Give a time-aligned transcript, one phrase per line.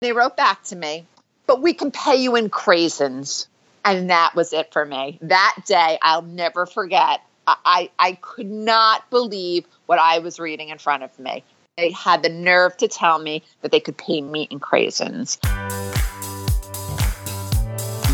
[0.00, 1.06] They wrote back to me,
[1.48, 3.48] but we can pay you in craisins.
[3.84, 5.18] And that was it for me.
[5.22, 7.20] That day, I'll never forget.
[7.48, 11.42] I, I could not believe what I was reading in front of me.
[11.76, 15.38] They had the nerve to tell me that they could pay me in craisins.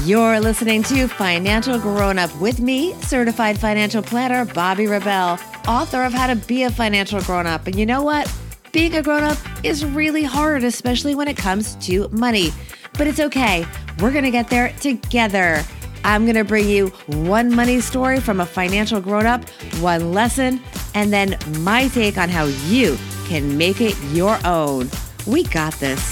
[0.06, 6.14] You're listening to Financial Grown Up with me, certified financial planner Bobbi Rebell, author of
[6.14, 7.66] How to Be a Financial Grown Up.
[7.66, 8.32] And you know what?
[8.74, 12.50] Being a grown up is really hard, especially when it comes to money.
[12.98, 13.64] But it's okay.
[14.00, 15.62] We're to get there together.
[16.02, 19.48] I'm to bring you one money story from a financial grown up,
[19.78, 20.60] one lesson,
[20.96, 24.90] and then my take on how you can make it your own.
[25.24, 26.02] We got this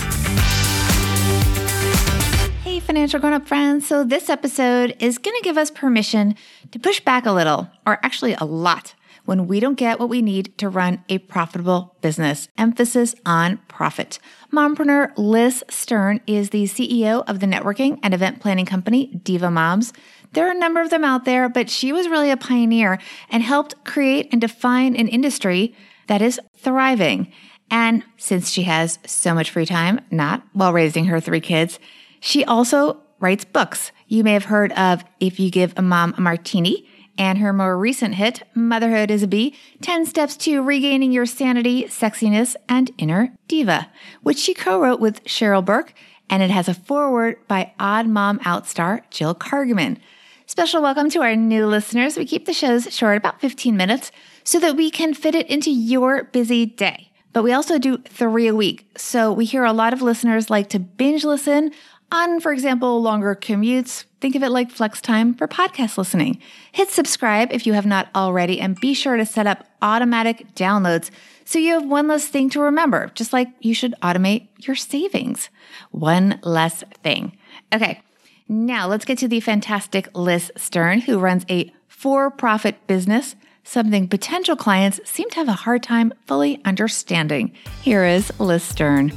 [2.62, 3.88] Hey, financial grown up friends.
[3.88, 6.36] So, this episode is to give us permission
[6.70, 8.94] to push back a little, or actually a lot,
[9.24, 12.48] when we don't get what we need to run a profitable business.
[12.58, 14.18] Emphasis on profit.
[14.52, 19.92] Mompreneur Liz Stern is the CEO of the networking and event planning company Diva Moms.
[20.32, 22.98] There are a number of them out there, but she was really a pioneer
[23.30, 25.74] and helped create and define an industry
[26.06, 27.32] that is thriving.
[27.70, 31.78] And since she has so much free time, not while raising her three kids,
[32.20, 33.92] she also writes books.
[34.08, 36.86] You may have heard of If You Give a Mom a Martini
[37.18, 41.84] and her more recent hit, Motherhood is a Bee 10 Steps to Regaining Your Sanity,
[41.84, 43.90] Sexiness, and Inner Diva,
[44.22, 45.94] which she co wrote with Cheryl Burke,
[46.30, 49.98] and it has a foreword by Odd Mom Out star Jill Kargman.
[50.46, 52.16] Special welcome to our new listeners.
[52.16, 54.12] We keep the shows short, about 15 minutes,
[54.44, 57.10] so that we can fit it into your busy day.
[57.32, 58.86] But we also do three a week.
[58.96, 61.72] So we hear a lot of listeners like to binge listen
[62.12, 66.40] on, for example, longer commutes, think of it like flex time for podcast listening.
[66.70, 71.10] Hit subscribe if you have not already, and be sure to set up automatic downloads
[71.44, 75.48] so you have one less thing to remember, just like you should automate your savings.
[75.90, 77.36] One less thing.
[77.74, 78.00] Okay,
[78.48, 84.08] now let's get to the fantastic Liz Stern, who runs a for profit business, something
[84.08, 87.52] potential clients seem to have a hard time fully understanding.
[87.80, 89.12] Here is Liz Stern.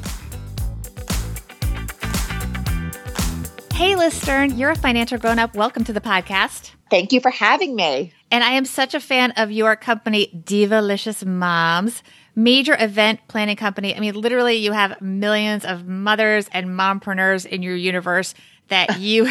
[3.76, 5.54] Hey, Liz Stern, you're a financial grown up.
[5.54, 6.72] Welcome to the podcast.
[6.90, 8.14] Thank you for having me.
[8.32, 12.02] And I am such a fan of your company, Divalicious Moms,
[12.36, 13.94] major event planning company.
[13.94, 18.34] I mean, literally, you have millions of mothers and mompreneurs in your universe
[18.70, 19.30] that you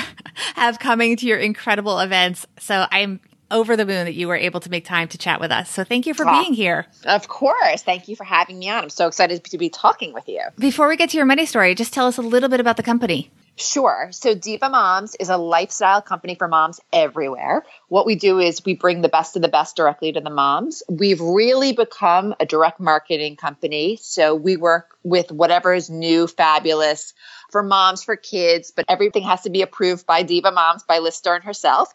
[0.57, 2.47] have coming to your incredible events.
[2.59, 5.53] So I'm over the moon that you were able to make time to chat with
[5.53, 5.71] us.
[5.71, 6.85] So thank you for being here.
[7.07, 7.83] Of course.
[7.83, 8.83] Thank you for having me on.
[8.83, 10.43] I'm so excited to be talking with you.
[10.59, 12.83] Before we get to your money story, just tell us a little bit about the
[12.83, 13.31] company.
[13.57, 14.09] Sure.
[14.11, 17.65] So Diva Moms is a lifestyle company for moms everywhere.
[17.89, 20.83] What we do is we bring the best of the best directly to the moms.
[20.89, 23.97] We've really become a direct marketing company.
[24.03, 27.15] So we work with whatever is new, fabulous
[27.53, 31.15] for moms, for kids, but everything has to be approved by Diva Moms, by Liz
[31.15, 31.95] Stern herself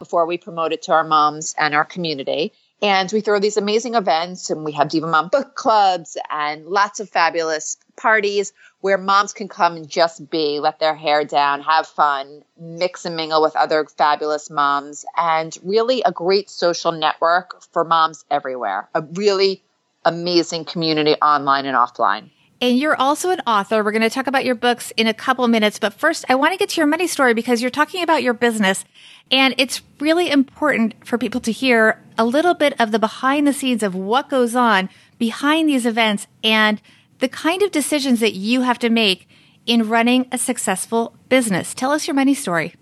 [0.00, 2.52] before we promote it to our moms and our community.
[2.80, 7.00] And we throw these amazing events and we have Diva Mom book clubs and lots
[7.00, 11.88] of fabulous parties where moms can come and just be, let their hair down, have
[11.88, 17.84] fun, mix and mingle with other fabulous moms, and really a great social network for
[17.84, 18.88] moms everywhere.
[18.94, 19.64] A really
[20.04, 22.30] amazing community online and offline.
[22.60, 23.84] And you're also an author.
[23.84, 25.78] We're going to talk about your books in a couple minutes.
[25.78, 28.34] But first, I want to get to your money story because you're talking about your
[28.34, 28.84] business.
[29.30, 33.52] And it's really important for people to hear a little bit of the behind the
[33.52, 36.80] scenes of what goes on behind these events and
[37.20, 39.28] the kind of decisions that you have to make
[39.66, 41.74] in running a successful business.
[41.74, 42.74] Tell us your money story.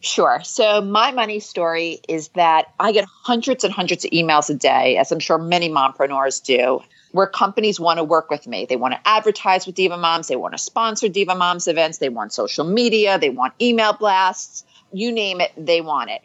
[0.00, 0.40] Sure.
[0.42, 4.96] So, my money story is that I get hundreds and hundreds of emails a day,
[4.96, 6.80] as I'm sure many mompreneurs do,
[7.12, 8.66] where companies want to work with me.
[8.66, 12.08] They want to advertise with Diva Moms, they want to sponsor Diva Moms events, they
[12.08, 16.22] want social media, they want email blasts, you name it, they want it.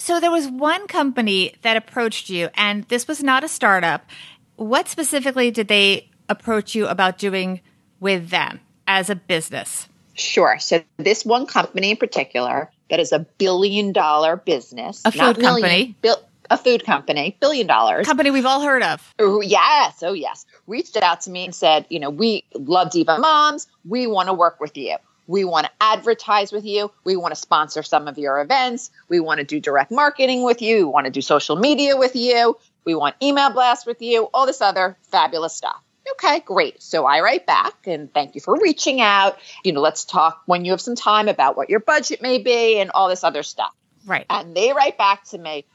[0.00, 4.06] So, there was one company that approached you, and this was not a startup.
[4.54, 7.60] What specifically did they approach you about doing
[8.00, 9.88] with them as a business?
[10.14, 10.58] Sure.
[10.58, 15.62] So this one company in particular that is a billion dollar business, a food million,
[15.62, 19.14] company, bil- a food company, billion dollars, company we've all heard of.
[19.18, 23.18] Oh, yes, oh yes, reached out to me and said, you know, we love Diva
[23.18, 24.96] Moms, we want to work with you.
[25.28, 26.90] We want to advertise with you.
[27.04, 28.90] We want to sponsor some of your events.
[29.10, 30.78] We want to do direct marketing with you.
[30.78, 32.56] We want to do social media with you.
[32.86, 35.82] We want email blasts with you, all this other fabulous stuff.
[36.12, 36.82] Okay, great.
[36.82, 39.38] So I write back and thank you for reaching out.
[39.62, 42.78] You know, let's talk when you have some time about what your budget may be
[42.78, 43.74] and all this other stuff.
[44.06, 44.24] Right.
[44.30, 45.66] And they write back to me,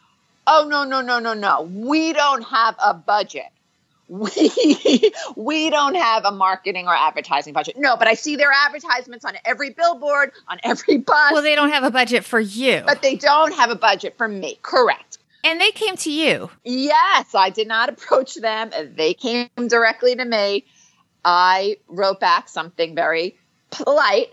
[0.48, 1.62] oh, no, no, no, no, no.
[1.62, 3.46] We don't have a budget.
[4.08, 7.76] we we don't have a marketing or advertising budget.
[7.78, 11.32] No, but I see their advertisements on every billboard, on every bus.
[11.32, 12.84] Well, they don't have a budget for you.
[12.86, 14.60] But they don't have a budget for me.
[14.62, 15.18] Correct.
[15.44, 16.50] And they came to you.
[16.64, 18.72] Yes, I did not approach them.
[18.96, 20.66] They came directly to me.
[21.26, 23.38] I wrote back something very
[23.72, 24.30] polite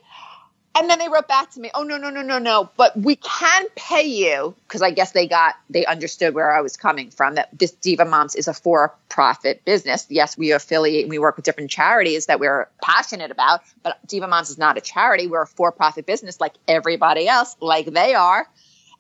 [0.75, 3.17] and then they wrote back to me, "Oh no, no, no, no, no, but we
[3.17, 7.35] can pay you because I guess they got they understood where I was coming from
[7.35, 10.07] that this Diva Moms is a for-profit business.
[10.09, 14.29] Yes, we affiliate and we work with different charities that we're passionate about, but Diva
[14.29, 15.27] Moms is not a charity.
[15.27, 18.49] We're a for-profit business like everybody else, like they are."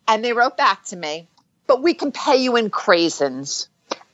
[0.09, 1.29] And they wrote back to me,
[1.67, 3.69] "But we can pay you in craisins."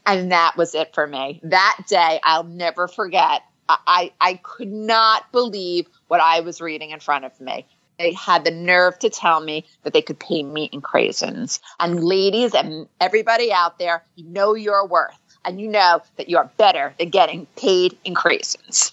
[0.04, 1.40] And that was it for me.
[1.42, 3.42] That day, I'll never forget.
[3.68, 7.66] I, I could not believe what I was reading in front of me.
[7.98, 11.60] They had the nerve to tell me that they could pay me in craisins.
[11.80, 16.36] And ladies and everybody out there, you know your worth and you know that you
[16.36, 18.92] are better than getting paid in craisins.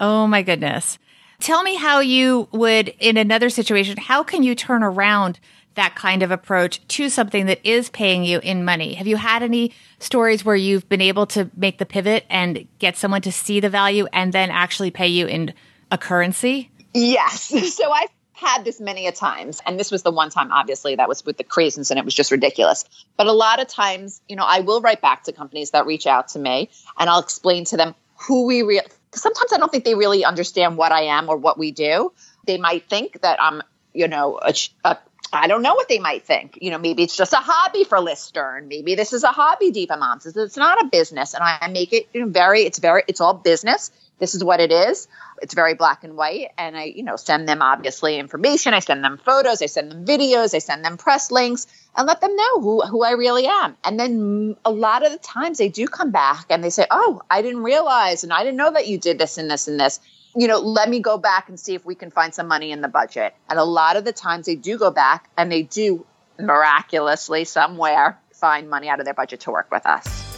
[0.00, 0.98] Oh my goodness.
[1.38, 5.38] Tell me how you would, in another situation, how can you turn around
[5.74, 8.94] that kind of approach to something that is paying you in money?
[8.94, 12.96] Have you had any stories where you've been able to make the pivot and get
[12.96, 15.54] someone to see the value and then actually pay you in
[15.90, 16.70] a currency?
[16.92, 17.52] Yes.
[17.76, 19.60] So I've had this many a times.
[19.64, 22.14] And this was the one time, obviously, that was with the craisins and it was
[22.14, 22.84] just ridiculous.
[23.16, 26.06] But a lot of times, you know, I will write back to companies that reach
[26.06, 27.94] out to me and I'll explain to them
[28.26, 31.58] who we really, sometimes I don't think they really understand what I am or what
[31.58, 32.12] we do.
[32.46, 33.62] They might think that I'm,
[33.92, 34.96] you know, a, a
[35.32, 36.58] I don't know what they might think.
[36.60, 38.68] You know, maybe it's just a hobby for Liz Stern.
[38.68, 40.26] Maybe this is a hobby, Diva Moms.
[40.26, 42.62] It's not a business, and I make it very.
[42.62, 43.02] It's very.
[43.06, 43.90] It's all business.
[44.18, 45.08] This is what it is
[45.40, 49.02] it's very black and white and i you know send them obviously information i send
[49.02, 51.66] them photos i send them videos i send them press links
[51.96, 55.18] and let them know who, who i really am and then a lot of the
[55.18, 58.56] times they do come back and they say oh i didn't realize and i didn't
[58.56, 60.00] know that you did this and this and this
[60.36, 62.80] you know let me go back and see if we can find some money in
[62.80, 66.06] the budget and a lot of the times they do go back and they do
[66.38, 70.30] miraculously somewhere find money out of their budget to work with us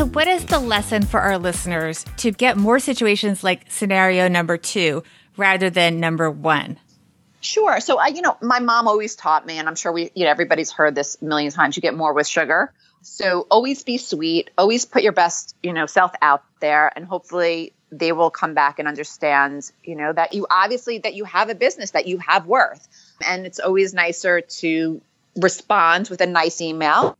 [0.00, 4.56] So, what is the lesson for our listeners to get more situations like scenario number
[4.56, 5.02] two
[5.36, 6.78] rather than number one?
[7.42, 7.80] Sure.
[7.80, 10.30] So, I, you know, my mom always taught me, and I'm sure we, you know,
[10.30, 11.76] everybody's heard this a million times.
[11.76, 12.72] You get more with sugar.
[13.02, 14.50] So, always be sweet.
[14.58, 18.78] Always put your best, you know, self out there, and hopefully they will come back
[18.78, 22.46] and understand, you know, that you obviously that you have a business that you have
[22.46, 22.86] worth,
[23.26, 25.00] and it's always nicer to
[25.36, 27.16] respond with a nice email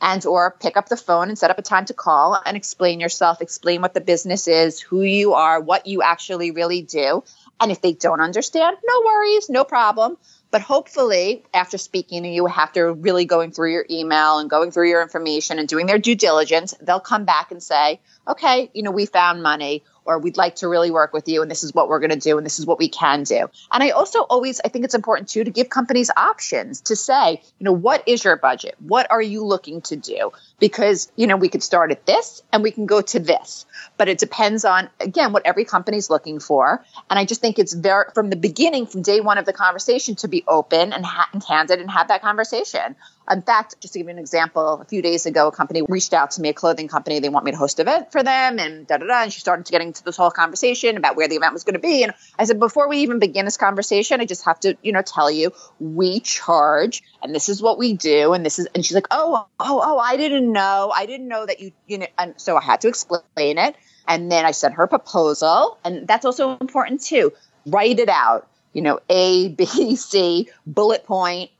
[0.00, 3.00] and or pick up the phone and set up a time to call and explain
[3.00, 7.24] yourself explain what the business is who you are what you actually really do.
[7.58, 10.18] And if they don't understand no worries no problem
[10.54, 14.88] but hopefully after speaking to you after really going through your email and going through
[14.88, 17.98] your information and doing their due diligence they'll come back and say
[18.28, 21.50] okay you know we found money or we'd like to really work with you and
[21.50, 23.48] this is what we're going to do and this is what we can do.
[23.72, 27.42] And I also always I think it's important too to give companies options to say,
[27.58, 28.74] you know, what is your budget?
[28.80, 30.32] What are you looking to do?
[30.60, 33.66] Because, you know, we could start at this and we can go to this.
[33.96, 36.84] But it depends on again what every company's looking for.
[37.10, 40.14] And I just think it's very from the beginning from day 1 of the conversation
[40.16, 42.96] to be open and, ha- and candid and have that conversation.
[43.30, 46.12] In fact, just to give you an example, a few days ago, a company reached
[46.12, 47.20] out to me, a clothing company.
[47.20, 49.22] They want me to host an event for them and da da da.
[49.22, 51.74] And she started to get into this whole conversation about where the event was going
[51.74, 52.02] to be.
[52.02, 55.02] And I said, before we even begin this conversation, I just have to, you know,
[55.02, 58.34] tell you we charge and this is what we do.
[58.34, 60.92] And this is, and she's like, oh, oh, oh, I didn't know.
[60.94, 63.76] I didn't know that you, you know, and so I had to explain it.
[64.06, 65.78] And then I sent her proposal.
[65.84, 67.32] And that's also important too.
[67.66, 71.50] Write it out, you know, A, B, C, bullet point,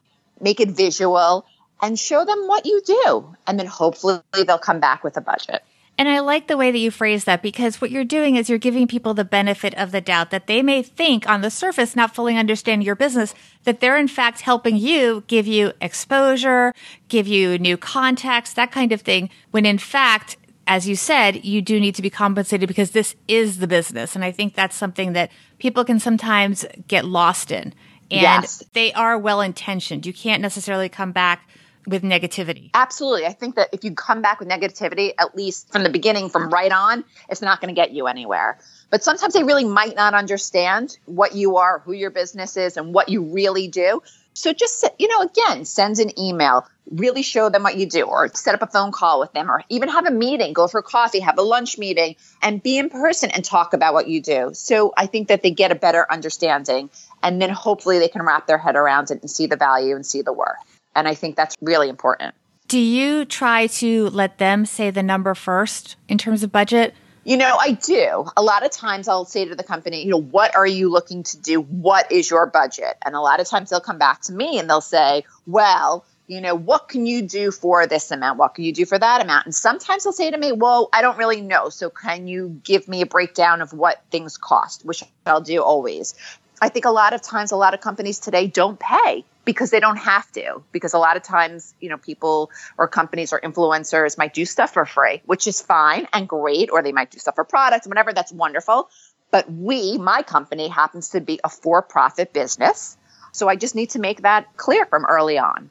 [0.40, 1.46] make it visual
[1.82, 3.34] and show them what you do.
[3.46, 5.62] And then hopefully they'll come back with a budget.
[5.96, 8.58] And I like the way that you phrase that because what you're doing is you're
[8.58, 12.14] giving people the benefit of the doubt that they may think on the surface, not
[12.14, 13.32] fully understanding your business,
[13.62, 16.74] that they're in fact helping you give you exposure,
[17.08, 19.30] give you new contacts, that kind of thing.
[19.52, 20.36] When in fact,
[20.66, 24.16] as you said, you do need to be compensated because this is the business.
[24.16, 27.74] And I think that's something that people can sometimes get lost in.
[28.10, 28.62] And yes.
[28.72, 30.06] they are well intentioned.
[30.06, 31.48] You can't necessarily come back
[31.86, 32.70] with negativity.
[32.74, 33.26] Absolutely.
[33.26, 36.50] I think that if you come back with negativity, at least from the beginning, from
[36.50, 38.58] right on, it's not going to get you anywhere.
[38.90, 42.94] But sometimes they really might not understand what you are, who your business is, and
[42.94, 44.02] what you really do.
[44.34, 48.28] So just, you know, again, send an email, really show them what you do, or
[48.34, 51.20] set up a phone call with them, or even have a meeting, go for coffee,
[51.20, 54.50] have a lunch meeting, and be in person and talk about what you do.
[54.52, 56.90] So I think that they get a better understanding,
[57.22, 60.04] and then hopefully they can wrap their head around it and see the value and
[60.04, 60.56] see the worth.
[60.96, 62.34] And I think that's really important.
[62.68, 66.94] Do you try to let them say the number first in terms of budget?
[67.24, 68.26] You know, I do.
[68.36, 71.22] A lot of times I'll say to the company, you know, what are you looking
[71.22, 71.60] to do?
[71.60, 72.96] What is your budget?
[73.04, 76.40] And a lot of times they'll come back to me and they'll say, well, you
[76.40, 78.38] know, what can you do for this amount?
[78.38, 79.46] What can you do for that amount?
[79.46, 81.68] And sometimes they'll say to me, well, I don't really know.
[81.68, 86.14] So can you give me a breakdown of what things cost, which I'll do always.
[86.60, 89.80] I think a lot of times, a lot of companies today don't pay because they
[89.80, 90.62] don't have to.
[90.72, 94.72] Because a lot of times, you know, people or companies or influencers might do stuff
[94.72, 98.12] for free, which is fine and great, or they might do stuff for products, whatever.
[98.12, 98.88] That's wonderful.
[99.30, 102.96] But we, my company, happens to be a for profit business.
[103.32, 105.70] So I just need to make that clear from early on.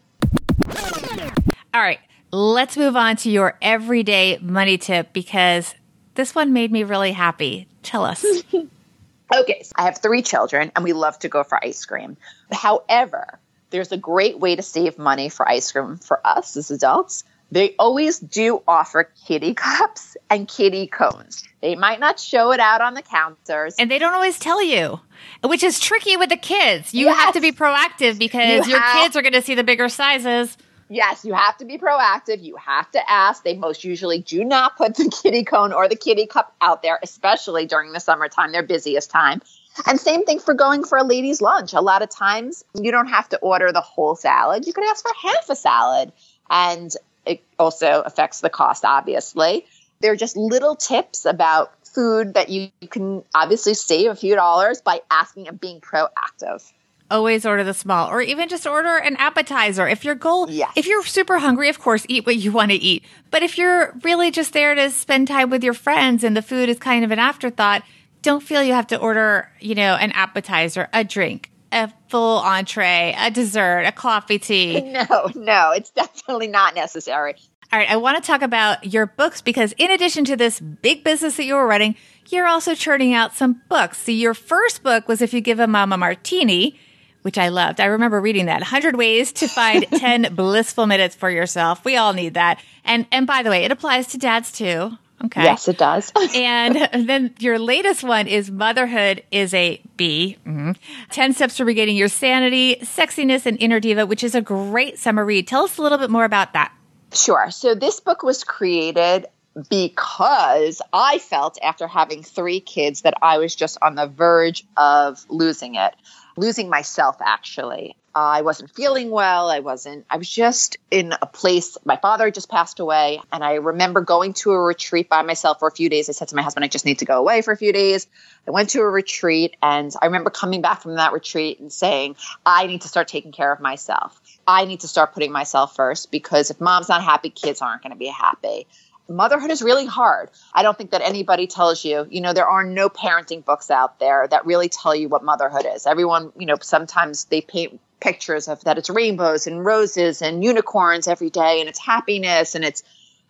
[1.73, 1.99] All right,
[2.31, 5.73] let's move on to your everyday money tip because
[6.15, 7.67] this one made me really happy.
[7.81, 8.23] Tell us.
[8.53, 12.17] okay, so I have three children and we love to go for ice cream.
[12.51, 13.39] However,
[13.73, 17.23] there's a great way to save money for ice cream for us as adults.
[17.51, 21.43] They always do offer kitty cups and kitty cones.
[21.61, 23.75] They might not show it out on the counters.
[23.77, 24.99] And they don't always tell you,
[25.43, 26.93] which is tricky with the kids.
[26.93, 27.17] You yes.
[27.17, 29.89] have to be proactive because you your have- kids are going to see the bigger
[29.89, 30.55] sizes
[30.93, 32.41] yes, you have to be proactive.
[32.41, 33.43] You have to ask.
[33.43, 36.99] They most usually do not put the kitty cone or the kitty cup out there,
[37.01, 39.41] especially during the summertime, their busiest time.
[39.85, 41.73] And same thing for going for a ladies' lunch.
[41.73, 44.67] A lot of times you don't have to order the whole salad.
[44.67, 46.11] You can ask for half a salad.
[46.49, 46.91] And
[47.25, 49.65] it also affects the cost, obviously.
[49.99, 55.01] They're just little tips about food that you, can obviously save a few dollars by
[55.09, 56.63] asking and being proactive
[57.11, 59.87] always order the small or even just order an appetizer.
[59.87, 63.03] If your goal, if you're super hungry, of course, eat what you want to eat.
[63.29, 66.69] But if you're really just there to spend time with your friends and the food
[66.69, 67.83] is kind of an afterthought,
[68.23, 73.15] don't feel you have to order, you know, an appetizer, a drink, a full entree,
[73.17, 74.81] a dessert, a coffee tea.
[74.93, 77.35] No, no, it's definitely not necessary.
[77.71, 81.03] All right, I want to talk about your books because in addition to this big
[81.03, 81.95] business that you were running,
[82.29, 83.97] you're also churning out some books.
[83.99, 86.79] So your first book was If You Give a Mom a Martini,
[87.23, 87.81] which I loved.
[87.81, 91.83] I remember reading that 100 ways to find 10 blissful minutes for yourself.
[91.83, 92.61] We all need that.
[92.85, 94.97] And, and by the way, it applies to dads too.
[95.25, 95.43] Okay.
[95.43, 96.11] Yes, it does.
[96.35, 100.37] and then your latest one is Motherhood is a B.
[100.45, 100.71] Mm-hmm.
[101.11, 105.23] 10 Steps to Regaining Your Sanity, Sexiness, and Inner Diva, which is a great summer
[105.23, 105.47] read.
[105.47, 106.73] Tell us a little bit more about that.
[107.13, 107.51] Sure.
[107.51, 109.27] So this book was created
[109.69, 115.23] because I felt after having three kids that I was just on the verge of
[115.29, 115.93] losing it
[116.37, 117.95] losing myself actually.
[118.15, 119.49] I wasn't feeling well.
[119.49, 121.77] I wasn't, I was just in a place.
[121.83, 123.19] My father just passed away.
[123.31, 126.09] And I remember going to a retreat by myself for a few days.
[126.09, 128.05] I said to my husband, I just need to go away for a few days.
[128.47, 132.15] I went to a retreat and I remember coming back from that retreat and saying,
[132.45, 134.21] I need to start taking care of myself.
[134.45, 137.93] I need to start putting myself first because if mom's not happy, kids aren't going
[137.93, 138.67] to be happy
[139.09, 140.29] motherhood is really hard.
[140.53, 143.99] I don't think that anybody tells you, you know, there are no parenting books out
[143.99, 145.85] there that really tell you what motherhood is.
[145.85, 151.07] Everyone, you know, sometimes they paint pictures of that it's rainbows and roses and unicorns
[151.07, 152.83] every day and it's happiness and it's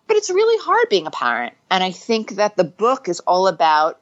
[0.07, 1.53] but it's really hard being a parent.
[1.69, 3.99] And I think that the book is all about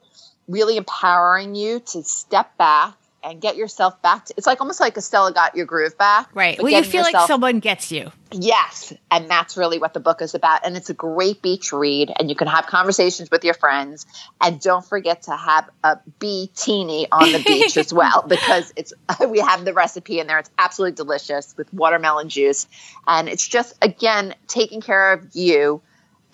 [0.48, 4.96] really empowering you to step back and get yourself back to it's like almost like
[4.96, 6.28] Estella got your groove back.
[6.34, 6.60] Right.
[6.60, 8.10] Well, you feel yourself, like someone gets you.
[8.32, 8.92] Yes.
[9.10, 10.64] And that's really what the book is about.
[10.64, 14.06] And it's a great beach read and you can have conversations with your friends.
[14.40, 18.92] And don't forget to have a bee teeny on the beach as well, because it's
[19.28, 20.38] we have the recipe in there.
[20.38, 22.66] It's absolutely delicious with watermelon juice.
[23.06, 25.82] And it's just again taking care of you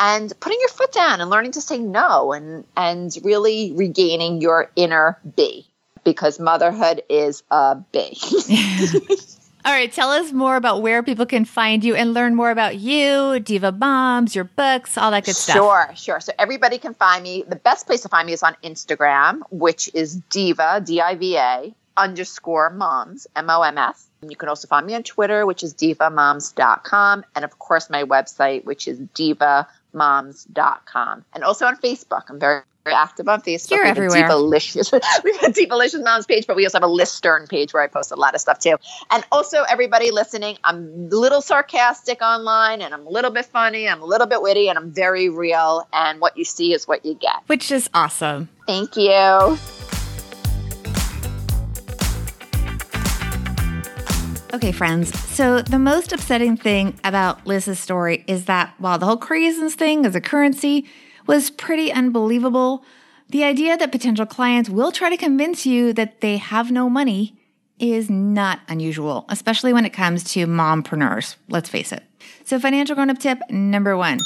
[0.00, 4.70] and putting your foot down and learning to say no and and really regaining your
[4.76, 5.68] inner bee
[6.08, 8.16] because motherhood is a big.
[9.64, 12.78] All right, tell us more about where people can find you and learn more about
[12.78, 15.56] you, Diva Moms, your books, all that good stuff.
[15.56, 16.20] Sure, sure.
[16.20, 17.44] So everybody can find me.
[17.46, 21.36] The best place to find me is on Instagram, which is Diva, D I V
[21.36, 24.08] A, underscore moms, M O M S.
[24.26, 27.24] You can also find me on Twitter, which is divamoms.com.
[27.34, 31.24] And of course, my website, which is divamoms.com.
[31.34, 32.22] And also on Facebook.
[32.30, 32.62] I'm very
[32.92, 33.70] active on Facebook.
[33.72, 34.28] You're everywhere.
[34.28, 34.92] Divalicious.
[35.24, 37.82] we have a Divalicious Moms page, but we also have a Liz Stern page where
[37.82, 38.76] I post a lot of stuff too.
[39.10, 43.88] And also, everybody listening, I'm a little sarcastic online and I'm a little bit funny,
[43.88, 45.86] I'm a little bit witty, and I'm very real.
[45.92, 47.36] And what you see is what you get.
[47.46, 48.48] Which is awesome.
[48.66, 49.58] Thank you.
[54.54, 55.16] Okay, friends.
[55.18, 60.06] So, the most upsetting thing about Liz's story is that while the whole craisins thing
[60.06, 60.86] is a currency
[61.28, 62.82] was pretty unbelievable.
[63.28, 67.38] The idea that potential clients will try to convince you that they have no money
[67.78, 71.36] is not unusual, especially when it comes to mompreneurs.
[71.48, 72.02] Let's face it.
[72.44, 74.18] So, financial grown up tip number one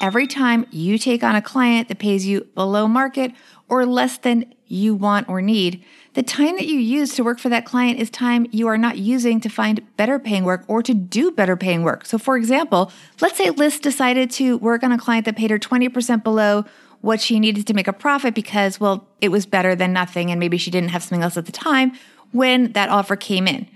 [0.00, 3.32] every time you take on a client that pays you below market
[3.68, 7.48] or less than you want or need, the time that you use to work for
[7.50, 10.92] that client is time you are not using to find better paying work or to
[10.92, 12.04] do better paying work.
[12.04, 12.90] So, for example,
[13.20, 16.64] let's say Liz decided to work on a client that paid her 20% below
[17.00, 20.40] what she needed to make a profit because, well, it was better than nothing and
[20.40, 21.92] maybe she didn't have something else at the time
[22.32, 23.68] when that offer came in.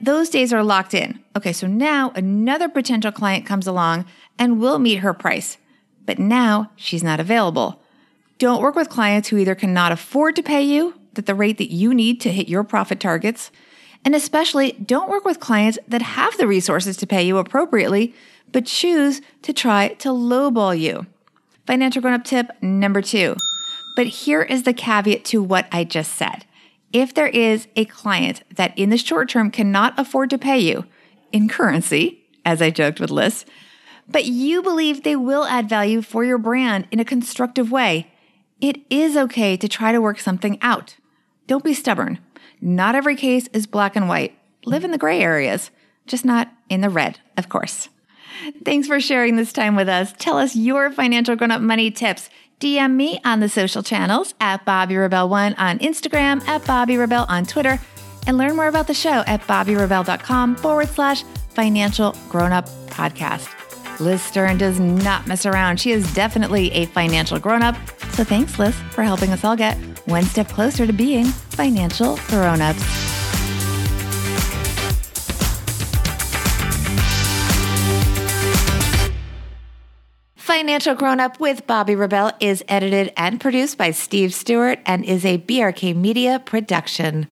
[0.00, 1.22] Those days are locked in.
[1.36, 4.06] Okay, so now another potential client comes along
[4.38, 5.58] and will meet her price,
[6.06, 7.80] but now she's not available.
[8.38, 11.72] Don't work with clients who either cannot afford to pay you at the rate that
[11.72, 13.50] you need to hit your profit targets,
[14.04, 18.14] and especially don't work with clients that have the resources to pay you appropriately,
[18.52, 21.06] but choose to try to lowball you.
[21.66, 23.36] Financial grown up tip number two.
[23.96, 26.44] But here is the caveat to what I just said.
[26.92, 30.84] If there is a client that in the short term cannot afford to pay you
[31.32, 33.44] in currency, as I joked with Liz,
[34.06, 38.12] but you believe they will add value for your brand in a constructive way,
[38.60, 40.96] it is okay to try to work something out.
[41.46, 42.18] Don't be stubborn.
[42.60, 44.36] Not every case is black and white.
[44.64, 45.70] Live in the gray areas,
[46.06, 47.88] just not in the red, of course.
[48.64, 50.12] Thanks for sharing this time with us.
[50.18, 52.30] Tell us your financial grown up money tips.
[52.60, 57.44] DM me on the social channels at Bobbi Rebell1 on Instagram, at Bobbi Rebell on
[57.44, 57.78] Twitter,
[58.26, 63.50] and learn more about the show at bobbirebell.com forward slash financial grown up podcast.
[64.00, 65.78] Liz Stern does not mess around.
[65.78, 67.76] She is definitely a financial grown up.
[68.12, 72.60] So thanks, Liz, for helping us all get one step closer to being financial grown
[72.60, 72.82] ups.
[80.36, 85.24] Financial Grown Up with Bobbi Rebell is edited and produced by Steve Stewart and is
[85.24, 87.22] a BRK Media production.